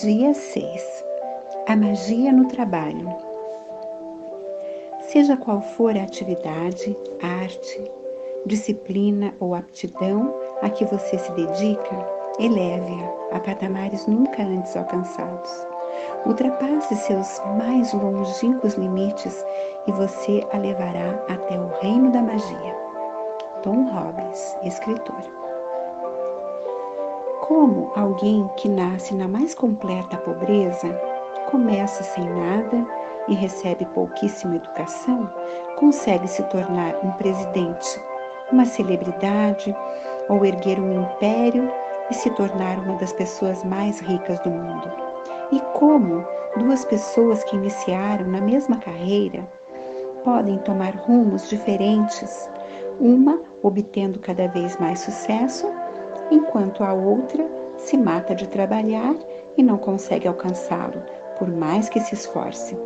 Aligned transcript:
Dia 0.00 0.32
6 0.32 1.04
A 1.68 1.76
magia 1.76 2.32
no 2.32 2.48
trabalho. 2.48 3.14
Seja 5.02 5.36
qual 5.36 5.60
for 5.60 5.94
a 5.94 6.02
atividade, 6.02 6.96
arte, 7.22 7.90
disciplina 8.46 9.34
ou 9.38 9.54
aptidão 9.54 10.34
a 10.62 10.70
que 10.70 10.86
você 10.86 11.18
se 11.18 11.30
dedica, 11.32 12.08
eleve-a 12.38 13.36
a 13.36 13.40
patamares 13.40 14.06
nunca 14.06 14.42
antes 14.42 14.74
alcançados. 14.74 15.50
Ultrapasse 16.24 16.96
seus 16.96 17.38
mais 17.58 17.92
longínquos 17.92 18.72
limites 18.76 19.44
e 19.86 19.92
você 19.92 20.42
a 20.54 20.56
levará 20.56 21.22
até 21.28 21.60
o 21.60 21.68
reino 21.82 22.10
da 22.10 22.22
magia. 22.22 22.74
Tom 23.62 23.84
Robbins, 23.92 24.56
escritor. 24.64 25.41
Como 27.42 27.90
alguém 27.96 28.48
que 28.56 28.68
nasce 28.68 29.12
na 29.16 29.26
mais 29.26 29.52
completa 29.52 30.16
pobreza, 30.18 30.88
começa 31.50 32.04
sem 32.04 32.24
nada 32.24 32.86
e 33.26 33.34
recebe 33.34 33.84
pouquíssima 33.86 34.54
educação, 34.54 35.28
consegue 35.76 36.28
se 36.28 36.40
tornar 36.44 36.94
um 37.04 37.10
presidente, 37.14 38.00
uma 38.52 38.64
celebridade 38.64 39.74
ou 40.28 40.44
erguer 40.44 40.78
um 40.78 41.02
império 41.02 41.68
e 42.08 42.14
se 42.14 42.30
tornar 42.30 42.78
uma 42.78 42.96
das 42.98 43.12
pessoas 43.12 43.64
mais 43.64 43.98
ricas 43.98 44.38
do 44.40 44.50
mundo. 44.50 44.88
E 45.50 45.58
como 45.76 46.24
duas 46.58 46.84
pessoas 46.84 47.42
que 47.42 47.56
iniciaram 47.56 48.28
na 48.28 48.40
mesma 48.40 48.76
carreira 48.76 49.44
podem 50.22 50.58
tomar 50.58 50.94
rumos 50.94 51.48
diferentes, 51.48 52.48
uma 53.00 53.40
obtendo 53.64 54.20
cada 54.20 54.46
vez 54.46 54.78
mais 54.78 55.00
sucesso 55.00 55.71
enquanto 56.32 56.82
a 56.82 56.92
outra 56.92 57.46
se 57.76 57.96
mata 57.96 58.34
de 58.34 58.48
trabalhar 58.48 59.14
e 59.56 59.62
não 59.62 59.76
consegue 59.76 60.26
alcançá-lo, 60.26 61.02
por 61.38 61.48
mais 61.48 61.88
que 61.88 62.00
se 62.00 62.14
esforce. 62.14 62.76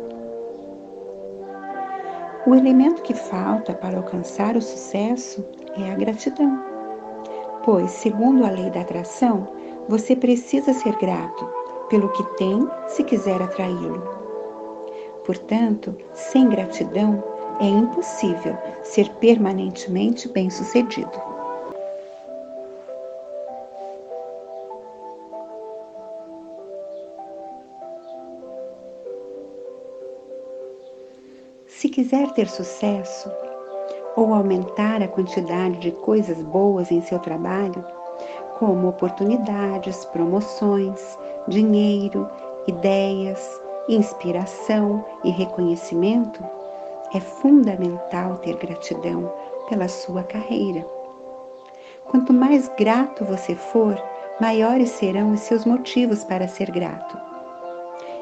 O 2.45 2.55
elemento 2.55 3.01
que 3.01 3.13
falta 3.13 3.73
para 3.73 3.97
alcançar 3.97 4.55
o 4.55 4.61
sucesso 4.61 5.45
é 5.77 5.91
a 5.91 5.95
gratidão. 5.95 6.63
Pois, 7.63 7.91
segundo 7.91 8.45
a 8.45 8.49
lei 8.49 8.69
da 8.69 8.81
atração, 8.81 9.47
você 9.87 10.15
precisa 10.15 10.73
ser 10.73 10.95
grato 10.97 11.47
pelo 11.89 12.09
que 12.09 12.23
tem 12.37 12.67
se 12.87 13.03
quiser 13.03 13.41
atraí-lo. 13.41 14.01
Portanto, 15.25 15.95
sem 16.13 16.47
gratidão, 16.47 17.21
é 17.59 17.65
impossível 17.65 18.57
ser 18.83 19.09
permanentemente 19.15 20.29
bem-sucedido. 20.29 21.36
Se 31.77 31.89
quiser 31.89 32.31
ter 32.31 32.49
sucesso 32.49 33.31
ou 34.15 34.33
aumentar 34.33 34.99
a 35.03 35.07
quantidade 35.07 35.77
de 35.77 35.91
coisas 35.91 36.41
boas 36.41 36.91
em 36.91 37.01
seu 37.01 37.19
trabalho, 37.19 37.85
como 38.57 38.89
oportunidades, 38.89 40.03
promoções, 40.05 41.19
dinheiro, 41.47 42.27
ideias, 42.65 43.61
inspiração 43.87 45.05
e 45.23 45.29
reconhecimento, 45.29 46.43
é 47.13 47.19
fundamental 47.19 48.37
ter 48.37 48.57
gratidão 48.57 49.31
pela 49.69 49.87
sua 49.87 50.23
carreira. 50.23 50.83
Quanto 52.05 52.33
mais 52.33 52.67
grato 52.69 53.23
você 53.23 53.53
for, 53.53 54.03
maiores 54.41 54.89
serão 54.89 55.31
os 55.31 55.41
seus 55.41 55.63
motivos 55.63 56.23
para 56.23 56.47
ser 56.47 56.71
grato. 56.71 57.15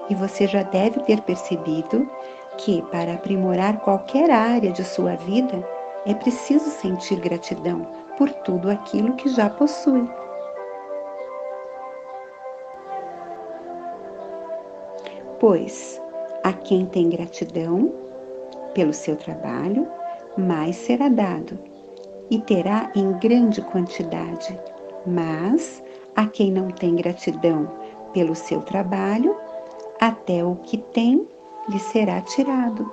E 0.10 0.14
você 0.14 0.46
já 0.46 0.62
deve 0.62 1.00
ter 1.04 1.22
percebido 1.22 2.06
que, 2.58 2.82
para 2.92 3.14
aprimorar 3.14 3.80
qualquer 3.80 4.30
área 4.32 4.72
de 4.72 4.84
sua 4.84 5.16
vida, 5.16 5.64
é 6.06 6.14
preciso 6.14 6.70
sentir 6.70 7.20
gratidão 7.20 7.88
por 8.18 8.30
tudo 8.30 8.70
aquilo 8.70 9.14
que 9.16 9.30
já 9.30 9.50
possui. 9.50 10.08
Pois 15.40 16.02
a 16.44 16.54
quem 16.54 16.86
tem 16.86 17.10
gratidão 17.10 17.92
pelo 18.74 18.94
seu 18.94 19.16
trabalho, 19.16 19.88
mais 20.38 20.76
será 20.76 21.10
dado 21.10 21.58
e 22.30 22.40
terá 22.40 22.92
em 22.96 23.14
grande 23.14 23.62
quantidade. 23.62 24.60
Mas 25.06 25.84
a 26.16 26.26
quem 26.28 26.52
não 26.52 26.70
tem 26.70 26.96
gratidão 26.96 27.68
pelo 28.14 28.36
seu 28.36 28.62
trabalho, 28.62 29.36
até 30.00 30.44
o 30.44 30.56
que 30.56 30.78
tem 30.78 31.28
lhe 31.70 31.80
será 31.80 32.22
tirado. 32.22 32.90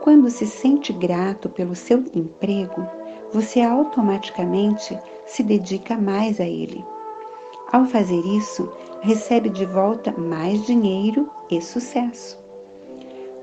Quando 0.00 0.28
se 0.28 0.46
sente 0.46 0.92
grato 0.92 1.48
pelo 1.48 1.74
seu 1.74 2.04
emprego, 2.14 2.86
você 3.32 3.60
automaticamente 3.60 4.98
se 5.26 5.42
dedica 5.42 5.96
mais 5.96 6.40
a 6.40 6.44
ele. 6.44 6.84
Ao 7.72 7.84
fazer 7.86 8.20
isso, 8.26 8.70
recebe 9.00 9.48
de 9.48 9.64
volta 9.64 10.12
mais 10.12 10.64
dinheiro 10.66 11.28
e 11.50 11.60
sucesso. 11.60 12.38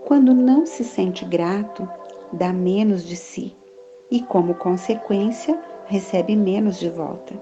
Quando 0.05 0.33
não 0.33 0.65
se 0.65 0.83
sente 0.83 1.25
grato, 1.25 1.87
dá 2.31 2.53
menos 2.53 3.03
de 3.05 3.15
si 3.15 3.55
e, 4.09 4.21
como 4.21 4.55
consequência, 4.55 5.59
recebe 5.85 6.35
menos 6.35 6.79
de 6.79 6.89
volta. 6.89 7.33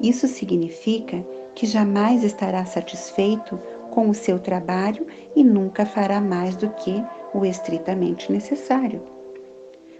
Isso 0.00 0.26
significa 0.26 1.24
que 1.54 1.66
jamais 1.66 2.24
estará 2.24 2.64
satisfeito 2.64 3.58
com 3.92 4.08
o 4.08 4.14
seu 4.14 4.38
trabalho 4.38 5.06
e 5.36 5.44
nunca 5.44 5.84
fará 5.84 6.20
mais 6.20 6.56
do 6.56 6.68
que 6.70 7.04
o 7.34 7.44
estritamente 7.44 8.32
necessário. 8.32 9.02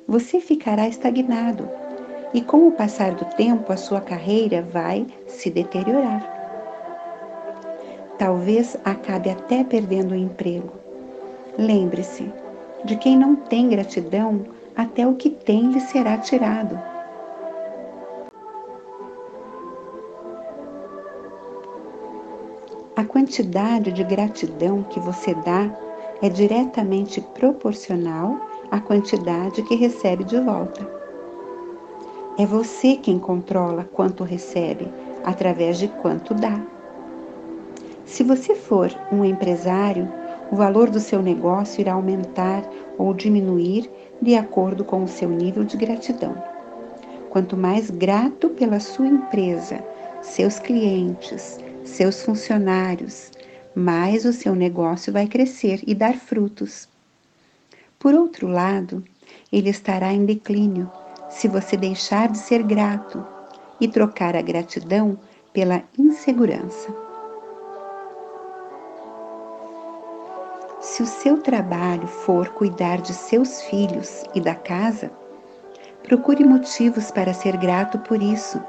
Você 0.08 0.40
ficará 0.40 0.88
estagnado 0.88 1.68
e, 2.34 2.40
com 2.40 2.66
o 2.66 2.72
passar 2.72 3.14
do 3.14 3.24
tempo, 3.36 3.70
a 3.70 3.76
sua 3.76 4.00
carreira 4.00 4.62
vai 4.62 5.06
se 5.26 5.50
deteriorar. 5.50 6.26
Talvez 8.18 8.76
acabe 8.84 9.30
até 9.30 9.62
perdendo 9.62 10.12
o 10.12 10.16
emprego. 10.16 10.72
Lembre-se, 11.58 12.32
de 12.84 12.96
quem 12.96 13.16
não 13.16 13.36
tem 13.36 13.68
gratidão, 13.68 14.46
até 14.74 15.06
o 15.06 15.14
que 15.14 15.28
tem 15.28 15.70
lhe 15.70 15.80
será 15.80 16.16
tirado. 16.16 16.91
A 22.94 23.04
quantidade 23.04 23.90
de 23.90 24.04
gratidão 24.04 24.82
que 24.82 25.00
você 25.00 25.34
dá 25.34 25.74
é 26.20 26.28
diretamente 26.28 27.22
proporcional 27.22 28.38
à 28.70 28.78
quantidade 28.80 29.62
que 29.62 29.74
recebe 29.74 30.24
de 30.24 30.38
volta. 30.38 30.86
É 32.38 32.44
você 32.44 32.96
quem 32.96 33.18
controla 33.18 33.88
quanto 33.94 34.24
recebe 34.24 34.92
através 35.24 35.78
de 35.78 35.88
quanto 35.88 36.34
dá. 36.34 36.60
Se 38.04 38.22
você 38.22 38.54
for 38.54 38.94
um 39.10 39.24
empresário, 39.24 40.06
o 40.50 40.56
valor 40.56 40.90
do 40.90 41.00
seu 41.00 41.22
negócio 41.22 41.80
irá 41.80 41.94
aumentar 41.94 42.62
ou 42.98 43.14
diminuir 43.14 43.90
de 44.20 44.34
acordo 44.34 44.84
com 44.84 45.02
o 45.02 45.08
seu 45.08 45.30
nível 45.30 45.64
de 45.64 45.78
gratidão. 45.78 46.34
Quanto 47.30 47.56
mais 47.56 47.88
grato 47.88 48.50
pela 48.50 48.78
sua 48.80 49.06
empresa, 49.06 49.82
seus 50.20 50.58
clientes, 50.58 51.58
seus 51.84 52.22
funcionários, 52.22 53.30
mais 53.74 54.24
o 54.24 54.32
seu 54.32 54.54
negócio 54.54 55.12
vai 55.12 55.26
crescer 55.26 55.80
e 55.86 55.94
dar 55.94 56.14
frutos. 56.14 56.88
Por 57.98 58.14
outro 58.14 58.46
lado, 58.46 59.04
ele 59.52 59.70
estará 59.70 60.12
em 60.12 60.24
declínio 60.24 60.90
se 61.30 61.48
você 61.48 61.76
deixar 61.76 62.28
de 62.28 62.38
ser 62.38 62.62
grato 62.62 63.24
e 63.80 63.88
trocar 63.88 64.36
a 64.36 64.42
gratidão 64.42 65.18
pela 65.52 65.82
insegurança. 65.98 66.94
Se 70.80 71.02
o 71.02 71.06
seu 71.06 71.38
trabalho 71.38 72.06
for 72.06 72.48
cuidar 72.50 73.00
de 73.00 73.14
seus 73.14 73.62
filhos 73.62 74.24
e 74.34 74.40
da 74.40 74.54
casa, 74.54 75.10
procure 76.02 76.44
motivos 76.44 77.10
para 77.10 77.32
ser 77.32 77.56
grato 77.56 77.98
por 78.00 78.20
isso. 78.20 78.62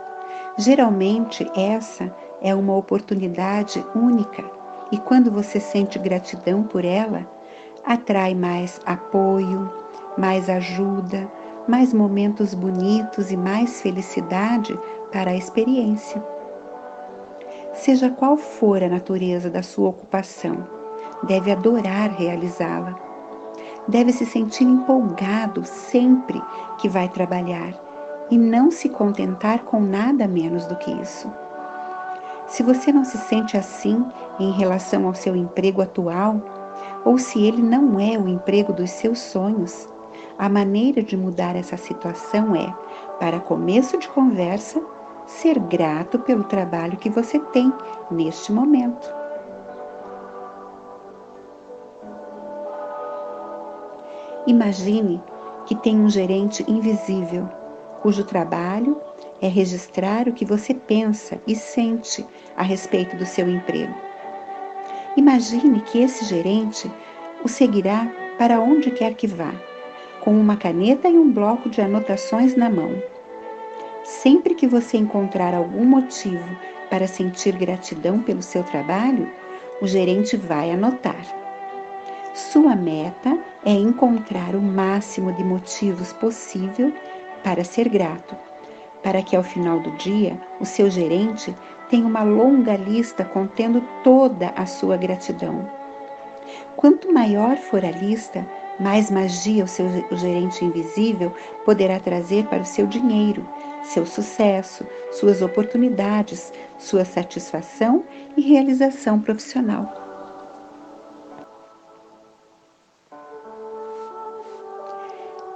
Geralmente, 0.58 1.46
essa 1.56 2.16
é 2.44 2.54
uma 2.54 2.76
oportunidade 2.76 3.84
única 3.96 4.44
e 4.92 4.98
quando 4.98 5.32
você 5.32 5.60
sente 5.60 5.98
gratidão 5.98 6.62
por 6.62 6.86
ela, 6.86 7.26
atrai 7.84 8.36
mais 8.36 8.80
apoio, 8.86 9.72
mais 10.18 10.50
ajuda, 10.50 11.28
mais 11.68 11.94
momentos 11.94 12.54
bonitos 12.54 13.32
e 13.32 13.38
mais 13.38 13.82
felicidade 13.82 14.78
para 15.12 15.32
a 15.32 15.36
experiência. 15.36 16.24
Seja 17.74 18.10
qual 18.10 18.38
for 18.38 18.84
a 18.84 18.90
natureza 18.90 19.50
da 19.50 19.64
sua 19.64 19.90
ocupação, 19.90 20.68
deve 21.24 21.52
adorar 21.52 22.12
realizá-la. 22.12 22.96
Deve 23.88 24.14
se 24.14 24.26
sentir 24.26 24.64
empolgado 24.64 25.66
sempre 25.66 26.42
que 26.78 26.88
vai 26.88 27.10
trabalhar 27.10 27.74
e 28.30 28.38
não 28.38 28.72
se 28.72 28.88
contentar 28.90 29.64
com 29.64 29.80
nada 29.82 30.28
menos 30.28 30.66
do 30.68 30.76
que 30.78 30.92
isso. 30.92 31.30
Se 32.54 32.62
você 32.62 32.92
não 32.92 33.04
se 33.04 33.18
sente 33.18 33.58
assim 33.58 34.06
em 34.40 34.52
relação 34.52 35.08
ao 35.08 35.16
seu 35.16 35.36
emprego 35.36 35.82
atual, 35.82 36.40
ou 37.04 37.18
se 37.18 37.44
ele 37.44 37.64
não 37.64 38.00
é 38.00 38.16
o 38.16 38.28
emprego 38.28 38.72
dos 38.72 38.92
seus 38.92 39.18
sonhos, 39.18 39.90
a 40.38 40.48
maneira 40.48 41.02
de 41.02 41.18
mudar 41.18 41.56
essa 41.56 41.76
situação 41.78 42.56
é, 42.56 42.72
para 43.20 43.40
começo 43.40 43.98
de 43.98 44.08
conversa, 44.08 44.80
ser 45.26 45.58
grato 45.58 46.20
pelo 46.20 46.44
trabalho 46.44 46.96
que 46.96 47.10
você 47.10 47.40
tem 47.40 47.74
neste 48.12 48.52
momento. 48.52 49.12
Imagine 54.46 55.24
que 55.66 55.74
tem 55.74 56.00
um 56.00 56.08
gerente 56.08 56.64
invisível, 56.72 57.50
cujo 58.04 58.24
trabalho 58.24 59.02
é 59.44 59.48
registrar 59.50 60.30
o 60.30 60.32
que 60.32 60.46
você 60.46 60.74
pensa 60.74 61.38
e 61.46 61.54
sente 61.54 62.26
a 62.56 62.64
respeito 62.64 63.18
do 63.18 63.26
seu 63.26 63.50
emprego. 63.50 63.94
Imagine 65.18 65.82
que 65.82 66.00
esse 66.00 66.24
gerente 66.24 66.90
o 67.44 67.50
seguirá 67.50 68.10
para 68.38 68.62
onde 68.62 68.90
quer 68.90 69.16
que 69.16 69.28
vá, 69.28 69.54
com 70.22 70.32
uma 70.32 70.56
caneta 70.56 71.10
e 71.10 71.20
um 71.20 71.30
bloco 71.30 71.70
de 71.70 71.82
anotações 71.82 72.56
na 72.56 72.70
mão. 72.70 72.96
Sempre 74.06 74.56
que 74.56 74.66
você 74.66 74.96
encontrar 74.96 75.54
algum 75.54 75.84
motivo 75.84 76.50
para 76.90 77.06
sentir 77.06 77.58
gratidão 77.58 78.20
pelo 78.20 78.42
seu 78.42 78.64
trabalho, 78.64 79.30
o 79.82 79.88
gerente 79.88 80.38
vai 80.38 80.72
anotar. 80.72 81.26
Sua 82.34 82.78
meta 82.78 83.38
é 83.66 83.74
encontrar 83.74 84.56
o 84.56 84.62
máximo 84.62 85.34
de 85.34 85.44
motivos 85.44 86.14
possível 86.14 86.94
para 87.44 87.66
ser 87.66 87.90
grato, 87.90 88.36
para 89.04 89.22
que 89.22 89.36
ao 89.36 89.44
final 89.44 89.80
do 89.80 89.92
dia 89.98 90.40
o 90.60 90.66
seu 90.66 90.90
gerente 90.90 91.54
tenha 91.90 92.08
uma 92.08 92.24
longa 92.24 92.76
lista 92.76 93.24
contendo 93.24 93.84
toda 94.04 94.50
a 94.56 94.66
sua 94.66 94.98
gratidão. 94.98 95.70
Quanto 96.76 97.14
maior 97.14 97.58
for 97.58 97.84
a 97.86 97.92
lista, 97.92 98.46
mais 98.80 99.12
magia 99.12 99.64
o 99.64 99.68
seu 99.68 99.86
o 100.10 100.16
gerente 100.16 100.66
invisível 100.66 101.32
poderá 101.66 102.00
trazer 102.00 102.46
para 102.46 102.64
o 102.64 102.66
seu 102.66 102.88
dinheiro, 102.88 103.48
seu 103.84 104.06
sucesso, 104.06 104.86
suas 105.12 105.42
oportunidades, 105.42 106.52
sua 106.80 107.06
satisfação 107.06 108.04
e 108.36 108.42
realização 108.42 109.20
profissional. 109.20 110.03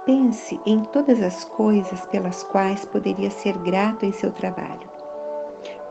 Pense 0.08 0.58
em 0.64 0.80
todas 0.84 1.20
as 1.20 1.44
coisas 1.44 2.06
pelas 2.06 2.42
quais 2.42 2.82
poderia 2.86 3.30
ser 3.30 3.58
grato 3.58 4.06
em 4.06 4.12
seu 4.12 4.32
trabalho. 4.32 4.88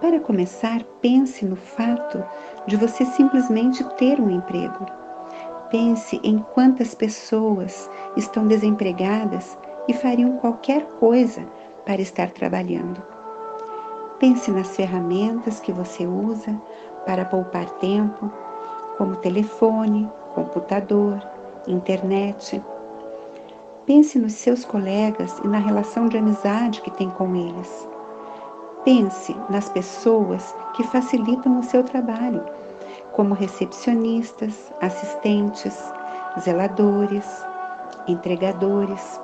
Para 0.01 0.19
começar, 0.19 0.81
pense 1.03 1.45
no 1.45 1.55
fato 1.55 2.23
de 2.65 2.75
você 2.77 3.05
simplesmente 3.05 3.83
ter 3.99 4.19
um 4.19 4.31
emprego. 4.31 4.87
Pense 5.69 6.19
em 6.23 6.39
quantas 6.39 6.95
pessoas 6.95 7.87
estão 8.15 8.47
desempregadas 8.47 9.55
e 9.87 9.93
fariam 9.93 10.37
qualquer 10.37 10.83
coisa 10.99 11.45
para 11.85 12.01
estar 12.01 12.31
trabalhando. 12.31 12.99
Pense 14.17 14.49
nas 14.49 14.75
ferramentas 14.75 15.59
que 15.59 15.71
você 15.71 16.07
usa 16.07 16.59
para 17.05 17.23
poupar 17.23 17.69
tempo, 17.73 18.33
como 18.97 19.15
telefone, 19.17 20.09
computador, 20.33 21.21
internet. 21.67 22.59
Pense 23.87 24.19
nos 24.19 24.33
seus 24.33 24.65
colegas 24.65 25.39
e 25.45 25.47
na 25.47 25.59
relação 25.59 26.09
de 26.09 26.17
amizade 26.17 26.81
que 26.81 26.91
tem 26.91 27.09
com 27.09 27.33
eles. 27.33 27.87
Pense 28.83 29.33
nas 29.49 29.69
pessoas 29.69 30.53
que 30.75 30.83
facilitam 30.83 31.57
o 31.57 31.63
seu 31.63 31.81
trabalho, 31.85 32.43
como 33.13 33.33
recepcionistas, 33.33 34.73
assistentes, 34.81 35.73
zeladores, 36.41 37.25
entregadores. 38.09 39.21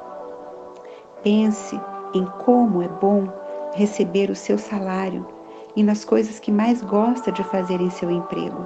Pense 1.21 1.77
em 2.13 2.25
como 2.45 2.81
é 2.81 2.87
bom 2.87 3.27
receber 3.73 4.29
o 4.29 4.35
seu 4.35 4.57
salário 4.57 5.27
e 5.75 5.83
nas 5.83 6.05
coisas 6.05 6.39
que 6.39 6.53
mais 6.53 6.81
gosta 6.81 7.33
de 7.33 7.43
fazer 7.43 7.81
em 7.81 7.89
seu 7.89 8.09
emprego. 8.09 8.65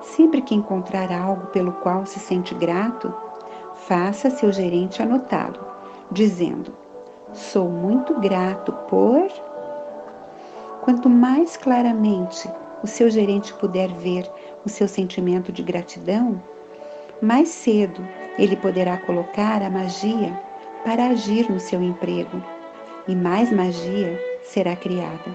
Sempre 0.00 0.42
que 0.42 0.54
encontrar 0.54 1.10
algo 1.10 1.48
pelo 1.48 1.72
qual 1.72 2.06
se 2.06 2.20
sente 2.20 2.54
grato, 2.54 3.12
faça 3.86 4.30
seu 4.30 4.52
gerente 4.52 5.00
anotá-lo, 5.00 5.66
dizendo: 6.10 6.72
Sou 7.32 7.68
muito 7.68 8.18
grato 8.20 8.72
por. 8.88 9.28
Quanto 10.82 11.08
mais 11.08 11.56
claramente 11.56 12.48
o 12.82 12.86
seu 12.86 13.10
gerente 13.10 13.52
puder 13.54 13.88
ver 13.88 14.30
o 14.64 14.68
seu 14.68 14.86
sentimento 14.86 15.50
de 15.50 15.62
gratidão, 15.62 16.40
mais 17.20 17.48
cedo 17.48 18.06
ele 18.38 18.56
poderá 18.56 18.96
colocar 18.98 19.62
a 19.62 19.70
magia 19.70 20.38
para 20.84 21.08
agir 21.08 21.50
no 21.50 21.58
seu 21.58 21.82
emprego 21.82 22.42
e 23.08 23.14
mais 23.14 23.50
magia 23.50 24.20
será 24.44 24.76
criada. 24.76 25.34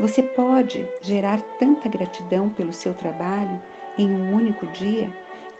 Você 0.00 0.22
pode 0.22 0.88
gerar 1.02 1.40
tanta 1.58 1.88
gratidão 1.88 2.48
pelo 2.48 2.72
seu 2.72 2.94
trabalho 2.94 3.60
em 3.98 4.10
um 4.10 4.34
único 4.34 4.66
dia 4.68 5.12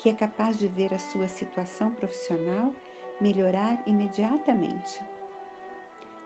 que 0.03 0.09
é 0.09 0.15
capaz 0.15 0.59
de 0.59 0.67
ver 0.67 0.93
a 0.93 0.99
sua 0.99 1.29
situação 1.29 1.93
profissional 1.93 2.75
melhorar 3.21 3.85
imediatamente. 3.87 5.01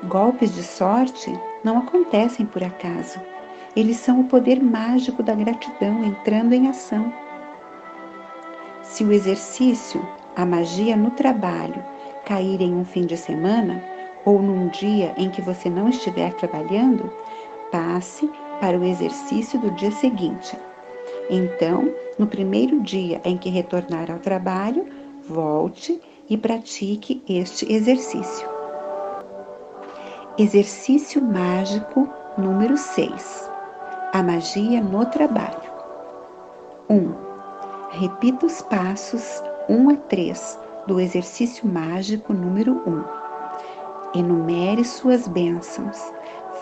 Golpes 0.04 0.54
de 0.54 0.62
sorte 0.62 1.30
não 1.62 1.78
acontecem 1.78 2.46
por 2.46 2.64
acaso. 2.64 3.20
Eles 3.76 3.98
são 3.98 4.20
o 4.20 4.24
poder 4.24 4.62
mágico 4.62 5.22
da 5.22 5.34
gratidão 5.34 6.02
entrando 6.02 6.54
em 6.54 6.68
ação. 6.68 7.12
Se 8.82 9.04
o 9.04 9.12
exercício 9.12 10.02
a 10.34 10.46
magia 10.46 10.96
no 10.96 11.10
trabalho 11.10 11.84
cair 12.24 12.62
em 12.62 12.74
um 12.74 12.84
fim 12.84 13.04
de 13.04 13.16
semana 13.18 13.84
ou 14.24 14.40
num 14.40 14.68
dia 14.68 15.12
em 15.18 15.28
que 15.28 15.42
você 15.42 15.68
não 15.68 15.90
estiver 15.90 16.32
trabalhando, 16.34 17.12
passe 17.70 18.30
para 18.58 18.78
o 18.78 18.84
exercício 18.84 19.58
do 19.60 19.70
dia 19.72 19.90
seguinte. 19.90 20.56
Então, 21.28 21.92
no 22.18 22.26
primeiro 22.26 22.80
dia 22.80 23.20
em 23.24 23.36
que 23.36 23.50
retornar 23.50 24.10
ao 24.10 24.18
trabalho, 24.18 24.86
volte 25.28 26.00
e 26.28 26.36
pratique 26.36 27.22
este 27.28 27.70
exercício. 27.72 28.48
Exercício 30.38 31.22
mágico 31.22 32.08
número 32.36 32.76
6. 32.76 33.50
A 34.12 34.22
magia 34.22 34.80
no 34.80 35.06
trabalho. 35.06 35.62
1. 36.88 36.94
Um, 36.94 37.14
repita 37.90 38.46
os 38.46 38.62
passos 38.62 39.42
1 39.68 39.90
a 39.90 39.96
3 39.96 40.58
do 40.86 41.00
exercício 41.00 41.66
mágico 41.66 42.32
número 42.32 42.82
1. 44.14 44.18
Enumere 44.18 44.84
suas 44.84 45.26
bênçãos. 45.26 45.98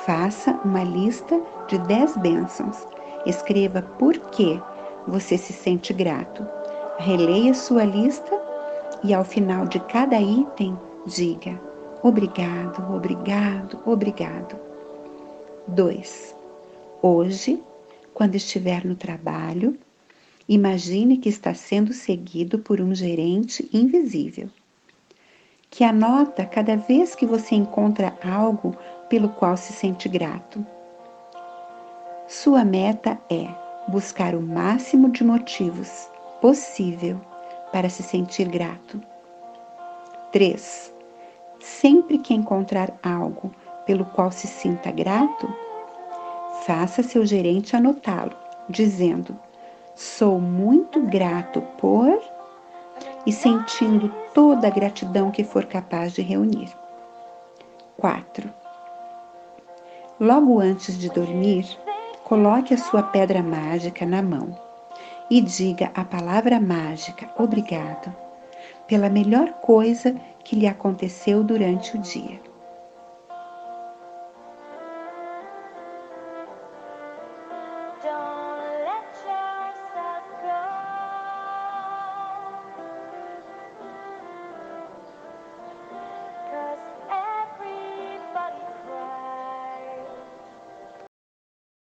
Faça 0.05 0.53
uma 0.65 0.83
lista 0.83 1.41
de 1.69 1.79
10 1.79 2.17
bênçãos. 2.19 2.87
Escreva 3.27 3.83
por 3.83 4.19
que 4.19 4.61
você 5.07 5.37
se 5.39 5.53
sente 5.53 5.93
grato. 5.93 6.47
Releia 6.99 7.55
sua 7.55 7.85
lista 7.85 8.41
e 9.03 9.13
ao 9.13 9.25
final 9.25 9.67
de 9.67 9.81
cada 9.81 10.21
item 10.21 10.79
diga 11.07 11.61
obrigado, 12.03 12.95
obrigado, 12.95 13.79
obrigado. 13.85 14.57
2. 15.69 16.35
Hoje, 17.03 17.63
quando 18.13 18.35
estiver 18.35 18.85
no 18.85 18.95
trabalho, 18.95 19.77
Imagine 20.49 21.17
que 21.17 21.31
está 21.31 21.55
sendo 21.55 21.95
seguido 21.95 22.59
por 22.59 22.79
um 22.79 22.95
gerente 22.95 23.67
invisível, 23.73 24.51
que 25.71 25.83
anota 25.83 26.45
cada 26.45 26.77
vez 26.77 27.15
que 27.15 27.25
você 27.25 27.55
encontra 27.55 28.15
algo 28.23 28.77
pelo 29.09 29.31
qual 29.31 29.57
se 29.57 29.73
sente 29.73 30.07
grato. 30.07 30.65
Sua 32.29 32.63
meta 32.63 33.19
é 33.31 33.49
buscar 33.89 34.35
o 34.35 34.41
máximo 34.41 35.11
de 35.11 35.23
motivos 35.25 36.09
possível 36.41 37.21
para 37.73 37.89
se 37.89 38.03
sentir 38.03 38.49
grato. 38.49 39.01
3. 40.33 40.93
Sempre 41.61 42.19
que 42.19 42.35
encontrar 42.35 42.93
algo 43.03 43.53
pelo 43.87 44.05
qual 44.05 44.31
se 44.31 44.47
sinta 44.47 44.91
grato, 44.91 45.49
faça 46.67 47.03
seu 47.03 47.25
gerente 47.25 47.77
anotá-lo, 47.77 48.37
dizendo: 48.69 49.39
Sou 49.95 50.41
muito 50.41 51.01
grato 51.01 51.61
por 51.79 52.21
e 53.27 53.33
sentindo 53.33 54.13
toda 54.33 54.67
a 54.67 54.71
gratidão 54.71 55.31
que 55.31 55.45
for 55.45 55.65
capaz 55.67 56.13
de 56.13 56.23
reunir. 56.23 56.69
4. 57.97 58.51
Logo 60.19 60.61
antes 60.61 60.99
de 60.99 61.09
dormir, 61.09 61.67
coloque 62.25 62.73
a 62.73 62.79
sua 62.79 63.03
pedra 63.03 63.43
mágica 63.43 64.07
na 64.07 64.23
mão 64.23 64.59
e 65.31 65.43
diga 65.43 65.91
a 65.95 66.03
palavra 66.03 66.59
mágica 66.59 67.29
obrigado 67.37 68.15
pela 68.87 69.11
melhor 69.11 69.53
coisa 69.61 70.15
que 70.43 70.57
lhe 70.57 70.67
aconteceu 70.67 71.45
durante 71.45 71.97
o 71.97 72.01
dia. 72.01 72.41